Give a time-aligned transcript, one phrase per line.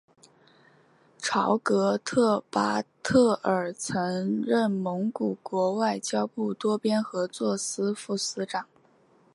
[1.19, 8.65] 朝格特巴特尔曾任蒙古国外交部多边合作司副司长。